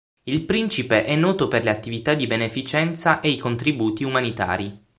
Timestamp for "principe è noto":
0.45-1.47